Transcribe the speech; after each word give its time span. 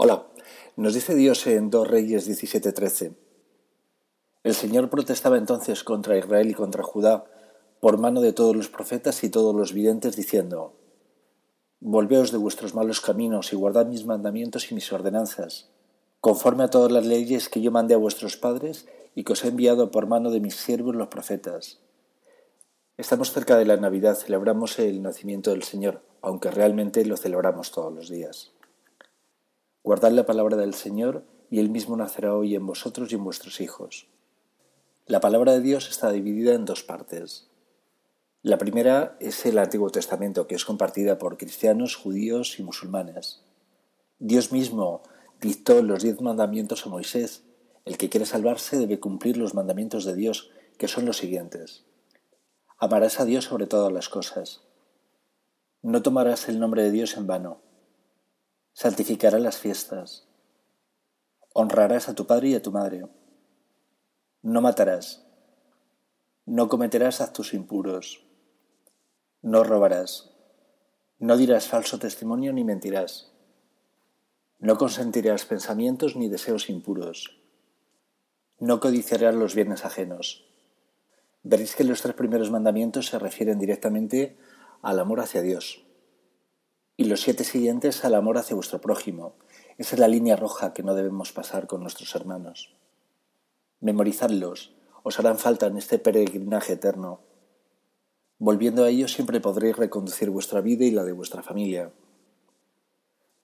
Hola, 0.00 0.28
nos 0.76 0.94
dice 0.94 1.16
Dios 1.16 1.44
en 1.48 1.70
2 1.70 1.88
Reyes 1.88 2.24
17:13. 2.28 3.16
El 4.44 4.54
Señor 4.54 4.90
protestaba 4.90 5.36
entonces 5.36 5.82
contra 5.82 6.16
Israel 6.16 6.48
y 6.48 6.54
contra 6.54 6.84
Judá 6.84 7.24
por 7.80 7.98
mano 7.98 8.20
de 8.20 8.32
todos 8.32 8.54
los 8.54 8.68
profetas 8.68 9.24
y 9.24 9.28
todos 9.28 9.56
los 9.56 9.72
videntes, 9.72 10.14
diciendo, 10.14 10.74
Volveos 11.80 12.30
de 12.30 12.38
vuestros 12.38 12.76
malos 12.76 13.00
caminos 13.00 13.52
y 13.52 13.56
guardad 13.56 13.86
mis 13.86 14.06
mandamientos 14.06 14.70
y 14.70 14.76
mis 14.76 14.92
ordenanzas, 14.92 15.68
conforme 16.20 16.62
a 16.62 16.70
todas 16.70 16.92
las 16.92 17.04
leyes 17.04 17.48
que 17.48 17.60
yo 17.60 17.72
mandé 17.72 17.94
a 17.94 17.98
vuestros 17.98 18.36
padres 18.36 18.86
y 19.16 19.24
que 19.24 19.32
os 19.32 19.44
he 19.44 19.48
enviado 19.48 19.90
por 19.90 20.06
mano 20.06 20.30
de 20.30 20.38
mis 20.38 20.54
siervos 20.54 20.94
los 20.94 21.08
profetas. 21.08 21.80
Estamos 22.98 23.32
cerca 23.32 23.56
de 23.56 23.64
la 23.64 23.76
Navidad, 23.78 24.14
celebramos 24.14 24.78
el 24.78 25.02
nacimiento 25.02 25.50
del 25.50 25.64
Señor, 25.64 26.02
aunque 26.22 26.52
realmente 26.52 27.04
lo 27.04 27.16
celebramos 27.16 27.72
todos 27.72 27.92
los 27.92 28.08
días. 28.08 28.52
Guardad 29.88 30.12
la 30.12 30.26
palabra 30.26 30.58
del 30.58 30.74
Señor, 30.74 31.24
y 31.48 31.60
Él 31.60 31.70
mismo 31.70 31.96
nacerá 31.96 32.34
hoy 32.34 32.54
en 32.54 32.66
vosotros 32.66 33.10
y 33.10 33.14
en 33.14 33.24
vuestros 33.24 33.58
hijos. 33.62 34.06
La 35.06 35.20
palabra 35.20 35.52
de 35.52 35.62
Dios 35.62 35.88
está 35.88 36.10
dividida 36.12 36.52
en 36.52 36.66
dos 36.66 36.82
partes. 36.82 37.48
La 38.42 38.58
primera 38.58 39.16
es 39.18 39.46
el 39.46 39.56
Antiguo 39.56 39.88
Testamento, 39.88 40.46
que 40.46 40.56
es 40.56 40.66
compartida 40.66 41.16
por 41.16 41.38
cristianos, 41.38 41.96
judíos 41.96 42.58
y 42.58 42.64
musulmanes. 42.64 43.40
Dios 44.18 44.52
mismo 44.52 45.04
dictó 45.40 45.80
los 45.80 46.02
diez 46.02 46.20
mandamientos 46.20 46.84
a 46.84 46.90
Moisés. 46.90 47.44
El 47.86 47.96
que 47.96 48.10
quiere 48.10 48.26
salvarse 48.26 48.76
debe 48.76 49.00
cumplir 49.00 49.38
los 49.38 49.54
mandamientos 49.54 50.04
de 50.04 50.14
Dios, 50.14 50.50
que 50.76 50.86
son 50.86 51.06
los 51.06 51.16
siguientes. 51.16 51.86
Amarás 52.76 53.20
a 53.20 53.24
Dios 53.24 53.46
sobre 53.46 53.66
todas 53.66 53.90
las 53.90 54.10
cosas. 54.10 54.60
No 55.80 56.02
tomarás 56.02 56.50
el 56.50 56.60
nombre 56.60 56.82
de 56.82 56.90
Dios 56.90 57.16
en 57.16 57.26
vano 57.26 57.67
santificarás 58.78 59.40
las 59.40 59.58
fiestas, 59.58 60.28
honrarás 61.52 62.08
a 62.08 62.14
tu 62.14 62.28
padre 62.28 62.50
y 62.50 62.54
a 62.54 62.62
tu 62.62 62.70
madre, 62.70 63.08
no 64.40 64.60
matarás, 64.60 65.26
no 66.46 66.68
cometerás 66.68 67.20
actos 67.20 67.54
impuros, 67.54 68.24
no 69.42 69.64
robarás, 69.64 70.30
no 71.18 71.36
dirás 71.36 71.66
falso 71.66 71.98
testimonio 71.98 72.52
ni 72.52 72.62
mentirás, 72.62 73.32
no 74.60 74.78
consentirás 74.78 75.44
pensamientos 75.44 76.14
ni 76.14 76.28
deseos 76.28 76.70
impuros, 76.70 77.36
no 78.60 78.78
codiciarás 78.78 79.34
los 79.34 79.56
bienes 79.56 79.84
ajenos. 79.84 80.46
Veréis 81.42 81.74
que 81.74 81.82
los 81.82 82.00
tres 82.00 82.14
primeros 82.14 82.52
mandamientos 82.52 83.06
se 83.06 83.18
refieren 83.18 83.58
directamente 83.58 84.38
al 84.82 85.00
amor 85.00 85.18
hacia 85.18 85.42
Dios 85.42 85.87
y 86.98 87.04
los 87.04 87.20
siete 87.20 87.44
siguientes 87.44 88.04
al 88.04 88.16
amor 88.16 88.38
hacia 88.38 88.56
vuestro 88.56 88.80
prójimo. 88.80 89.36
Esa 89.78 89.94
es 89.94 90.00
la 90.00 90.08
línea 90.08 90.34
roja 90.34 90.74
que 90.74 90.82
no 90.82 90.96
debemos 90.96 91.32
pasar 91.32 91.68
con 91.68 91.80
nuestros 91.80 92.12
hermanos. 92.16 92.74
Memorizadlos, 93.80 94.72
os 95.04 95.20
harán 95.20 95.38
falta 95.38 95.66
en 95.66 95.78
este 95.78 96.00
peregrinaje 96.00 96.72
eterno. 96.72 97.20
Volviendo 98.40 98.82
a 98.82 98.88
ellos 98.88 99.12
siempre 99.12 99.40
podréis 99.40 99.76
reconducir 99.76 100.28
vuestra 100.30 100.60
vida 100.60 100.84
y 100.84 100.90
la 100.90 101.04
de 101.04 101.12
vuestra 101.12 101.44
familia. 101.44 101.92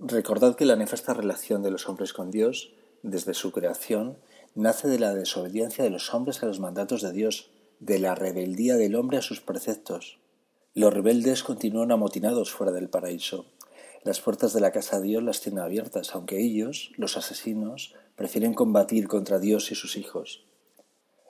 Recordad 0.00 0.56
que 0.56 0.64
la 0.64 0.74
nefasta 0.74 1.14
relación 1.14 1.62
de 1.62 1.70
los 1.70 1.88
hombres 1.88 2.12
con 2.12 2.32
Dios, 2.32 2.74
desde 3.04 3.34
su 3.34 3.52
creación, 3.52 4.18
nace 4.56 4.88
de 4.88 4.98
la 4.98 5.14
desobediencia 5.14 5.84
de 5.84 5.90
los 5.90 6.12
hombres 6.12 6.42
a 6.42 6.46
los 6.46 6.58
mandatos 6.58 7.02
de 7.02 7.12
Dios, 7.12 7.52
de 7.78 8.00
la 8.00 8.16
rebeldía 8.16 8.74
del 8.74 8.96
hombre 8.96 9.18
a 9.18 9.22
sus 9.22 9.40
preceptos. 9.40 10.18
Los 10.76 10.92
rebeldes 10.92 11.44
continúan 11.44 11.92
amotinados 11.92 12.50
fuera 12.50 12.72
del 12.72 12.90
paraíso. 12.90 13.46
Las 14.02 14.20
puertas 14.20 14.52
de 14.52 14.60
la 14.60 14.72
casa 14.72 14.98
de 14.98 15.06
Dios 15.06 15.22
las 15.22 15.40
tienen 15.40 15.62
abiertas, 15.62 16.16
aunque 16.16 16.40
ellos, 16.40 16.90
los 16.96 17.16
asesinos, 17.16 17.94
prefieren 18.16 18.54
combatir 18.54 19.06
contra 19.06 19.38
Dios 19.38 19.70
y 19.70 19.76
sus 19.76 19.96
hijos. 19.96 20.44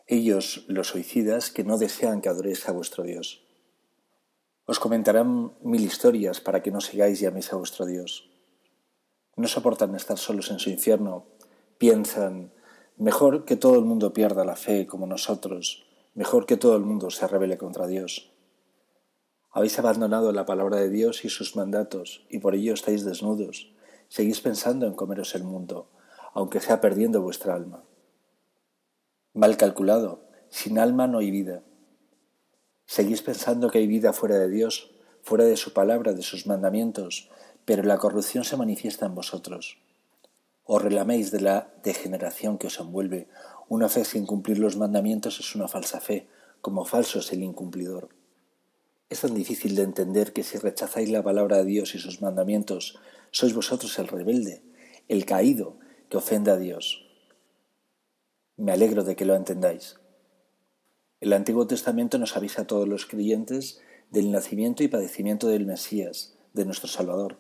Ellos, 0.07 0.65
los 0.67 0.89
suicidas, 0.89 1.51
que 1.51 1.63
no 1.63 1.77
desean 1.77 2.23
que 2.23 2.31
adoréis 2.31 2.67
a 2.71 2.73
vuestro 2.73 3.05
Dios. 3.05 3.43
Os 4.65 4.81
comentarán 4.81 5.53
mil 5.61 5.85
historias 5.85 6.41
para 6.41 6.63
que 6.63 6.71
no 6.71 6.81
sigáis 6.81 7.21
y 7.21 7.27
améis 7.27 7.53
a 7.53 7.57
vuestro 7.57 7.85
Dios. 7.85 8.31
No 9.37 9.47
soportan 9.47 9.95
estar 9.95 10.17
solos 10.17 10.51
en 10.51 10.59
su 10.59 10.71
infierno. 10.71 11.27
Piensan, 11.77 12.51
mejor 12.97 13.45
que 13.45 13.57
todo 13.57 13.79
el 13.79 13.85
mundo 13.85 14.15
pierda 14.15 14.47
la 14.47 14.57
fe 14.57 14.87
como 14.87 15.07
nosotros, 15.07 15.85
mejor 16.15 16.47
que 16.47 16.57
todo 16.57 16.77
el 16.77 16.83
mundo 16.83 17.11
se 17.11 17.29
rebele 17.29 17.59
contra 17.59 17.87
Dios. 17.87 18.34
Habéis 19.55 19.79
abandonado 19.79 20.33
la 20.33 20.47
palabra 20.47 20.79
de 20.79 20.91
Dios 20.91 21.25
y 21.25 21.29
sus 21.29 21.55
mandatos, 21.55 22.27
y 22.29 22.41
por 22.41 22.57
ello 22.57 22.75
estáis 22.75 23.05
desnudos. 23.05 23.73
Seguís 24.09 24.41
pensando 24.41 24.85
en 24.85 24.95
comeros 24.95 25.37
el 25.37 25.45
mundo, 25.45 25.87
aunque 26.33 26.59
sea 26.59 26.81
perdiendo 26.81 27.23
vuestra 27.23 27.55
alma. 27.55 27.85
Mal 29.33 29.57
calculado, 29.57 30.25
sin 30.49 30.77
alma 30.77 31.07
no 31.07 31.19
hay 31.19 31.31
vida. 31.31 31.63
Seguís 32.85 33.23
pensando 33.23 33.71
que 33.71 33.79
hay 33.79 33.87
vida 33.87 34.13
fuera 34.13 34.39
de 34.39 34.51
Dios, 34.51 34.91
fuera 35.23 35.45
de 35.45 35.57
su 35.57 35.73
palabra, 35.73 36.15
de 36.15 36.23
sus 36.23 36.49
mandamientos, 36.49 37.31
pero 37.65 37.85
la 37.85 37.99
corrupción 37.99 38.43
se 38.43 38.57
manifiesta 38.57 39.07
en 39.07 39.15
vosotros. 39.15 39.79
Os 40.65 40.83
relaméis 40.83 41.31
de 41.31 41.41
la 41.41 41.73
degeneración 41.85 42.59
que 42.59 42.67
os 42.67 42.81
envuelve. 42.81 43.29
Una 43.69 43.89
fe 43.89 44.05
sin 44.05 44.27
cumplir 44.27 44.59
los 44.59 44.77
mandamientos 44.77 45.39
es 45.39 45.55
una 45.55 45.69
falsa 45.69 46.01
fe, 46.01 46.27
como 46.61 46.85
falso 46.85 47.21
es 47.21 47.33
el 47.33 47.45
incumplidor. 47.45 48.09
Es 49.15 49.21
tan 49.21 49.35
difícil 49.35 49.77
de 49.77 49.85
entender 49.85 50.33
que 50.33 50.43
si 50.43 50.59
rechazáis 50.59 51.09
la 51.09 51.23
palabra 51.23 51.59
de 51.59 51.67
Dios 51.67 51.95
y 51.95 52.01
sus 52.01 52.21
mandamientos, 52.21 52.99
sois 53.31 53.55
vosotros 53.55 53.97
el 54.01 54.09
rebelde, 54.09 54.65
el 55.07 55.25
caído, 55.25 55.79
que 56.09 56.17
ofende 56.17 56.51
a 56.51 56.57
Dios. 56.57 57.07
Me 58.57 58.73
alegro 58.73 59.05
de 59.05 59.15
que 59.15 59.25
lo 59.25 59.37
entendáis. 59.37 60.01
El 61.21 61.33
Antiguo 61.33 61.65
Testamento 61.69 62.19
nos 62.19 62.37
avisa 62.37 62.63
a 62.63 62.67
todos 62.67 62.89
los 62.89 63.07
creyentes 63.07 63.81
del 64.11 64.33
nacimiento 64.33 64.83
y 64.83 64.89
padecimiento 64.89 65.47
del 65.47 65.65
Mesías, 65.65 66.37
de 66.53 66.65
nuestro 66.65 66.89
Salvador. 66.89 67.39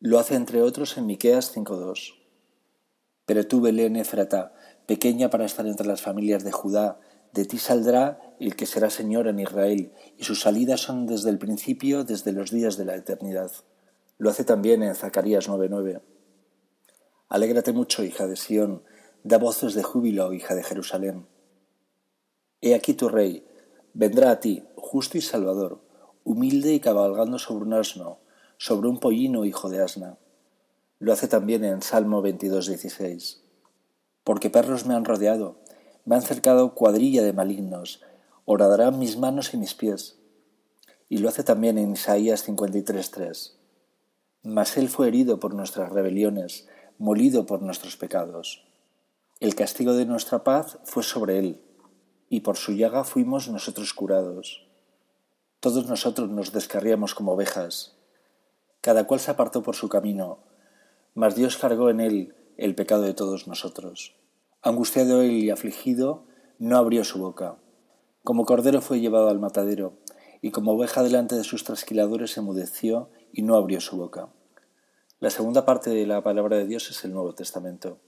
Lo 0.00 0.18
hace 0.18 0.36
entre 0.36 0.62
otros 0.62 0.96
en 0.96 1.04
Miqueas 1.04 1.54
5.2. 1.54 2.14
Pero 3.26 3.46
tú, 3.46 3.60
Belén 3.60 3.96
Efrata, 3.96 4.54
pequeña 4.86 5.28
para 5.28 5.44
estar 5.44 5.66
entre 5.66 5.86
las 5.86 6.00
familias 6.00 6.44
de 6.44 6.52
Judá, 6.52 6.98
de 7.36 7.44
ti 7.44 7.58
saldrá 7.58 8.34
el 8.40 8.56
que 8.56 8.64
será 8.64 8.88
Señor 8.88 9.28
en 9.28 9.38
Israel, 9.38 9.92
y 10.16 10.24
sus 10.24 10.40
salidas 10.40 10.80
son 10.80 11.06
desde 11.06 11.28
el 11.28 11.38
principio, 11.38 12.02
desde 12.02 12.32
los 12.32 12.50
días 12.50 12.78
de 12.78 12.86
la 12.86 12.96
eternidad. 12.96 13.52
Lo 14.16 14.30
hace 14.30 14.44
también 14.44 14.82
en 14.82 14.94
Zacarías 14.94 15.46
9:9. 15.46 16.00
Alégrate 17.28 17.74
mucho, 17.74 18.04
hija 18.04 18.26
de 18.26 18.36
Sión, 18.36 18.84
da 19.22 19.36
voces 19.36 19.74
de 19.74 19.82
júbilo, 19.82 20.32
hija 20.32 20.54
de 20.54 20.62
Jerusalén. 20.62 21.26
He 22.62 22.74
aquí 22.74 22.94
tu 22.94 23.10
rey, 23.10 23.46
vendrá 23.92 24.30
a 24.30 24.40
ti, 24.40 24.64
justo 24.74 25.18
y 25.18 25.20
salvador, 25.20 25.82
humilde 26.24 26.72
y 26.72 26.80
cabalgando 26.80 27.38
sobre 27.38 27.66
un 27.66 27.74
asno, 27.74 28.18
sobre 28.56 28.88
un 28.88 28.98
pollino 28.98 29.44
hijo 29.44 29.68
de 29.68 29.82
asna. 29.82 30.16
Lo 30.98 31.12
hace 31.12 31.28
también 31.28 31.64
en 31.64 31.82
Salmo 31.82 32.22
22:16. 32.22 33.42
Porque 34.24 34.48
perros 34.48 34.86
me 34.86 34.94
han 34.94 35.04
rodeado, 35.04 35.60
me 36.06 36.14
han 36.14 36.22
cercado 36.22 36.74
cuadrilla 36.74 37.22
de 37.22 37.32
malignos, 37.32 38.00
horadarán 38.44 38.98
mis 38.98 39.18
manos 39.18 39.52
y 39.52 39.56
mis 39.58 39.74
pies. 39.74 40.16
Y 41.08 41.18
lo 41.18 41.28
hace 41.28 41.42
también 41.42 41.78
en 41.78 41.92
Isaías 41.92 42.48
53.3. 42.48 43.52
Mas 44.44 44.76
él 44.76 44.88
fue 44.88 45.08
herido 45.08 45.40
por 45.40 45.52
nuestras 45.52 45.92
rebeliones, 45.92 46.68
molido 46.96 47.44
por 47.44 47.60
nuestros 47.60 47.96
pecados. 47.96 48.64
El 49.40 49.56
castigo 49.56 49.94
de 49.94 50.06
nuestra 50.06 50.44
paz 50.44 50.78
fue 50.84 51.02
sobre 51.02 51.40
él, 51.40 51.60
y 52.30 52.40
por 52.40 52.56
su 52.56 52.72
llaga 52.72 53.02
fuimos 53.02 53.48
nosotros 53.48 53.92
curados. 53.92 54.66
Todos 55.58 55.86
nosotros 55.86 56.30
nos 56.30 56.52
descarriamos 56.52 57.16
como 57.16 57.32
ovejas, 57.32 57.96
cada 58.80 59.08
cual 59.08 59.18
se 59.18 59.32
apartó 59.32 59.64
por 59.64 59.74
su 59.74 59.88
camino, 59.88 60.38
mas 61.14 61.34
Dios 61.34 61.56
cargó 61.56 61.90
en 61.90 62.00
él 62.00 62.34
el 62.56 62.76
pecado 62.76 63.02
de 63.02 63.14
todos 63.14 63.48
nosotros. 63.48 64.14
Angustiado 64.66 65.22
él 65.22 65.44
y 65.44 65.50
afligido, 65.50 66.24
no 66.58 66.76
abrió 66.76 67.04
su 67.04 67.20
boca. 67.20 67.56
Como 68.24 68.44
cordero 68.44 68.80
fue 68.80 68.98
llevado 68.98 69.28
al 69.28 69.38
matadero, 69.38 69.92
y 70.42 70.50
como 70.50 70.72
oveja 70.72 71.04
delante 71.04 71.36
de 71.36 71.44
sus 71.44 71.62
trasquiladores 71.62 72.36
emudeció 72.36 73.08
y 73.32 73.42
no 73.42 73.54
abrió 73.54 73.80
su 73.80 73.96
boca. 73.96 74.28
La 75.20 75.30
segunda 75.30 75.64
parte 75.64 75.90
de 75.90 76.04
la 76.04 76.24
palabra 76.24 76.56
de 76.56 76.66
Dios 76.66 76.90
es 76.90 77.04
el 77.04 77.12
Nuevo 77.12 77.32
Testamento. 77.32 78.00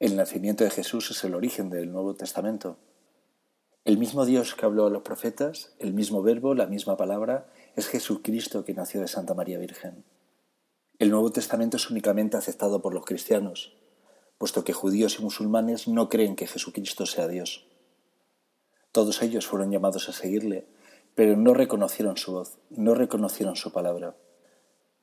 El 0.00 0.16
nacimiento 0.16 0.64
de 0.64 0.70
Jesús 0.70 1.12
es 1.12 1.22
el 1.22 1.36
origen 1.36 1.70
del 1.70 1.92
Nuevo 1.92 2.14
Testamento. 2.14 2.78
El 3.84 3.96
mismo 3.96 4.26
Dios 4.26 4.56
que 4.56 4.66
habló 4.66 4.86
a 4.86 4.90
los 4.90 5.02
profetas, 5.02 5.76
el 5.78 5.94
mismo 5.94 6.20
verbo, 6.20 6.56
la 6.56 6.66
misma 6.66 6.96
palabra, 6.96 7.46
es 7.76 7.86
Jesucristo 7.86 8.64
que 8.64 8.74
nació 8.74 9.00
de 9.00 9.06
Santa 9.06 9.34
María 9.34 9.58
Virgen. 9.58 10.04
El 10.98 11.10
Nuevo 11.10 11.30
Testamento 11.30 11.76
es 11.76 11.88
únicamente 11.90 12.36
aceptado 12.36 12.82
por 12.82 12.92
los 12.92 13.04
cristianos, 13.04 13.79
puesto 14.40 14.64
que 14.64 14.72
judíos 14.72 15.18
y 15.18 15.22
musulmanes 15.22 15.86
no 15.86 16.08
creen 16.08 16.34
que 16.34 16.46
Jesucristo 16.46 17.04
sea 17.04 17.28
Dios. 17.28 17.66
Todos 18.90 19.20
ellos 19.20 19.46
fueron 19.46 19.70
llamados 19.70 20.08
a 20.08 20.14
seguirle, 20.14 20.66
pero 21.14 21.36
no 21.36 21.52
reconocieron 21.52 22.16
su 22.16 22.32
voz, 22.32 22.56
no 22.70 22.94
reconocieron 22.94 23.54
su 23.56 23.70
palabra, 23.70 24.16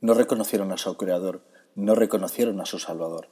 no 0.01 0.15
reconocieron 0.15 0.71
a 0.71 0.77
su 0.79 0.97
Creador, 0.97 1.43
no 1.75 1.93
reconocieron 1.93 2.59
a 2.61 2.65
su 2.65 2.79
Salvador. 2.79 3.29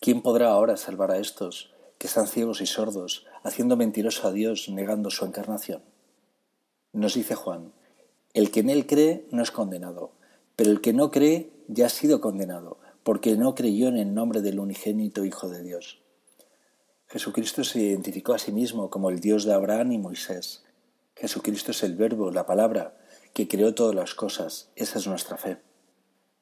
¿Quién 0.00 0.20
podrá 0.20 0.50
ahora 0.50 0.76
salvar 0.76 1.12
a 1.12 1.16
estos 1.16 1.72
que 1.96 2.06
están 2.06 2.26
ciegos 2.26 2.60
y 2.60 2.66
sordos, 2.66 3.24
haciendo 3.42 3.78
mentiroso 3.78 4.28
a 4.28 4.32
Dios, 4.32 4.68
negando 4.68 5.08
su 5.08 5.24
encarnación? 5.24 5.82
Nos 6.92 7.14
dice 7.14 7.36
Juan, 7.36 7.72
el 8.34 8.50
que 8.50 8.60
en 8.60 8.68
él 8.68 8.86
cree 8.86 9.26
no 9.30 9.42
es 9.42 9.50
condenado, 9.50 10.12
pero 10.56 10.70
el 10.70 10.82
que 10.82 10.92
no 10.92 11.10
cree 11.10 11.50
ya 11.68 11.86
ha 11.86 11.88
sido 11.88 12.20
condenado, 12.20 12.76
porque 13.06 13.36
no 13.36 13.54
creyó 13.54 13.86
en 13.86 13.98
el 13.98 14.14
nombre 14.14 14.40
del 14.40 14.58
unigénito 14.58 15.24
Hijo 15.24 15.48
de 15.48 15.62
Dios. 15.62 16.02
Jesucristo 17.06 17.62
se 17.62 17.80
identificó 17.80 18.34
a 18.34 18.40
sí 18.40 18.50
mismo 18.50 18.90
como 18.90 19.10
el 19.10 19.20
Dios 19.20 19.44
de 19.44 19.54
Abraham 19.54 19.92
y 19.92 19.98
Moisés. 19.98 20.64
Jesucristo 21.14 21.70
es 21.70 21.84
el 21.84 21.94
Verbo, 21.94 22.32
la 22.32 22.46
palabra, 22.46 22.96
que 23.32 23.46
creó 23.46 23.76
todas 23.76 23.94
las 23.94 24.16
cosas. 24.16 24.72
Esa 24.74 24.98
es 24.98 25.06
nuestra 25.06 25.36
fe. 25.36 25.58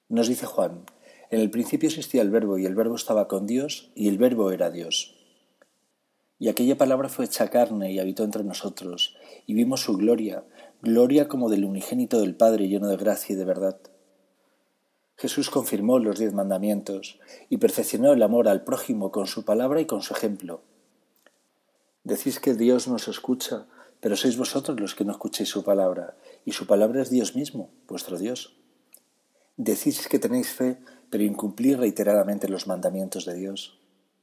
Nos 0.09 0.27
dice 0.27 0.47
Juan, 0.47 0.87
en 1.29 1.41
el 1.41 1.51
principio 1.51 1.91
existía 1.91 2.23
el 2.23 2.31
Verbo 2.31 2.57
y 2.57 2.65
el 2.65 2.75
Verbo 2.75 2.97
estaba 2.97 3.29
con 3.29 3.47
Dios 3.47 3.91
y 3.95 4.09
el 4.09 4.17
Verbo 4.17 4.51
era 4.51 4.71
Dios. 4.71 5.17
Y 6.39 6.49
aquella 6.49 6.79
palabra 6.79 7.11
fue 7.11 7.27
hecha 7.27 7.51
carne 7.51 7.93
y 7.93 7.99
habitó 7.99 8.25
entre 8.25 8.43
nosotros, 8.43 9.19
y 9.47 9.53
vimos 9.53 9.83
su 9.83 9.99
gloria, 9.99 10.45
gloria 10.81 11.29
como 11.29 11.51
del 11.51 11.67
unigénito 11.67 12.23
del 12.23 12.35
Padre 12.37 12.69
lleno 12.69 12.89
de 12.89 12.97
gracia 12.97 13.35
y 13.35 13.37
de 13.37 13.45
verdad. 13.45 13.79
Jesús 15.17 15.51
confirmó 15.51 15.99
los 15.99 16.19
diez 16.19 16.33
mandamientos 16.33 17.21
y 17.49 17.59
perfeccionó 17.59 18.13
el 18.13 18.23
amor 18.23 18.49
al 18.49 18.65
prójimo 18.65 19.11
con 19.13 19.27
su 19.27 19.45
palabra 19.45 19.81
y 19.81 19.87
con 19.87 20.03
su 20.03 20.15
ejemplo. 20.15 20.63
Decís 22.03 22.41
que 22.41 22.55
Dios 22.55 22.89
nos 22.89 23.09
escucha, 23.09 23.67
pero 24.01 24.17
sois 24.17 24.37
vosotros 24.37 24.79
los 24.79 24.95
que 24.95 25.05
no 25.05 25.13
escuchéis 25.13 25.49
su 25.49 25.65
palabra, 25.65 26.17
y 26.45 26.53
su 26.53 26.67
palabra 26.67 27.01
es 27.01 27.11
Dios 27.11 27.35
mismo, 27.35 27.71
vuestro 27.89 28.19
Dios. 28.19 28.57
Decís 29.57 30.09
que 30.09 30.19
tenéis 30.19 30.51
fe, 30.51 30.79
pero 31.11 31.25
incumplís 31.25 31.79
reiteradamente 31.79 32.49
los 32.49 32.67
mandamientos 32.67 33.25
de 33.25 33.35
Dios. 33.35 33.79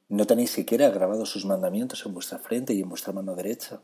No 0.09 0.27
tenéis 0.27 0.51
siquiera 0.51 0.89
grabados 0.89 1.29
sus 1.29 1.45
mandamientos 1.45 2.05
en 2.05 2.13
vuestra 2.13 2.37
frente 2.37 2.73
y 2.73 2.81
en 2.81 2.89
vuestra 2.89 3.13
mano 3.13 3.33
derecha. 3.33 3.79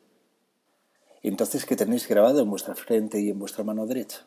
Entonces, 1.23 1.65
¿qué 1.65 1.75
tenéis 1.75 2.07
grabado 2.07 2.41
en 2.41 2.49
vuestra 2.49 2.75
frente 2.75 3.19
y 3.21 3.29
en 3.29 3.39
vuestra 3.39 3.63
mano 3.63 3.87
derecha? 3.87 4.25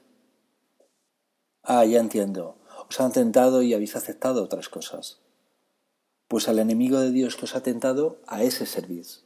Ah, 1.62 1.84
ya 1.84 2.00
entiendo. 2.00 2.56
Os 2.90 2.98
han 2.98 3.12
tentado 3.12 3.62
y 3.62 3.72
habéis 3.72 3.94
aceptado 3.94 4.42
otras 4.42 4.68
cosas. 4.68 5.20
Pues 6.26 6.48
al 6.48 6.58
enemigo 6.58 6.98
de 6.98 7.12
Dios 7.12 7.36
que 7.36 7.44
os 7.44 7.54
ha 7.54 7.62
tentado, 7.62 8.18
a 8.26 8.42
ese 8.42 8.66
servís. 8.66 9.22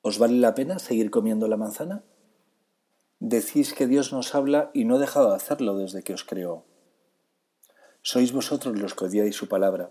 ¿Os 0.00 0.18
vale 0.18 0.38
la 0.38 0.54
pena 0.54 0.78
seguir 0.78 1.10
comiendo 1.10 1.48
la 1.48 1.56
manzana? 1.56 2.04
Decís 3.18 3.74
que 3.74 3.88
Dios 3.88 4.12
nos 4.12 4.36
habla 4.36 4.70
y 4.72 4.84
no 4.84 4.94
ha 4.94 4.98
dejado 5.00 5.30
de 5.30 5.36
hacerlo 5.36 5.76
desde 5.76 6.04
que 6.04 6.14
os 6.14 6.22
creó. 6.22 6.64
Sois 8.00 8.32
vosotros 8.32 8.78
los 8.78 8.94
que 8.94 9.06
odiáis 9.06 9.34
su 9.34 9.48
palabra, 9.48 9.90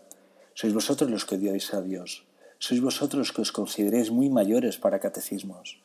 sois 0.54 0.74
vosotros 0.74 1.12
los 1.12 1.26
que 1.26 1.36
odiáis 1.36 1.74
a 1.74 1.82
Dios, 1.82 2.26
sois 2.58 2.82
vosotros 2.82 3.34
que 3.34 3.42
os 3.42 3.52
consideréis 3.52 4.12
muy 4.12 4.30
mayores 4.30 4.78
para 4.78 5.02
catecismos. 5.02 5.84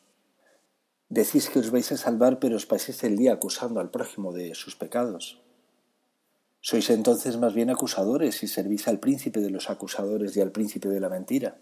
Decís 1.08 1.50
que 1.50 1.58
os 1.58 1.70
vais 1.70 1.90
a 1.90 1.98
salvar, 1.98 2.38
pero 2.38 2.54
os 2.54 2.64
paséis 2.64 3.02
el 3.02 3.16
día 3.16 3.32
acusando 3.34 3.80
al 3.80 3.90
prójimo 3.90 4.32
de 4.32 4.54
sus 4.54 4.76
pecados. 4.76 5.43
Sois 6.66 6.88
entonces 6.88 7.36
más 7.36 7.52
bien 7.52 7.68
acusadores 7.68 8.42
y 8.42 8.48
servís 8.48 8.88
al 8.88 8.98
príncipe 8.98 9.40
de 9.40 9.50
los 9.50 9.68
acusadores 9.68 10.34
y 10.34 10.40
al 10.40 10.50
príncipe 10.50 10.88
de 10.88 10.98
la 10.98 11.10
mentira. 11.10 11.58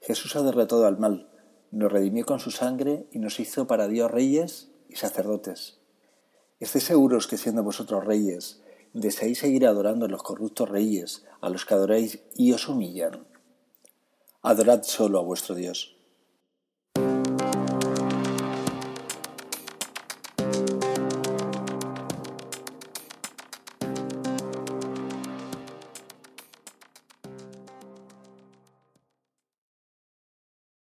Jesús 0.00 0.34
ha 0.34 0.42
derrotado 0.42 0.84
al 0.84 0.98
mal, 0.98 1.30
nos 1.70 1.92
redimió 1.92 2.26
con 2.26 2.40
su 2.40 2.50
sangre 2.50 3.06
y 3.12 3.20
nos 3.20 3.38
hizo 3.38 3.68
para 3.68 3.86
Dios 3.86 4.10
reyes 4.10 4.72
y 4.88 4.96
sacerdotes. 4.96 5.78
Estéis 6.58 6.86
seguros 6.86 7.28
que 7.28 7.38
siendo 7.38 7.62
vosotros 7.62 8.04
reyes, 8.04 8.62
deseáis 8.94 9.38
seguir 9.38 9.64
adorando 9.64 10.06
a 10.06 10.08
los 10.08 10.24
corruptos 10.24 10.68
reyes, 10.68 11.24
a 11.40 11.50
los 11.50 11.64
que 11.64 11.74
adoráis 11.74 12.18
y 12.34 12.50
os 12.50 12.68
humillan. 12.68 13.28
Adorad 14.42 14.82
solo 14.82 15.20
a 15.20 15.22
vuestro 15.22 15.54
Dios. 15.54 15.93